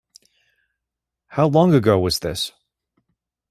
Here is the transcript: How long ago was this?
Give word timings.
How 1.27 1.45
long 1.47 1.75
ago 1.75 1.99
was 1.99 2.21
this? 2.21 2.53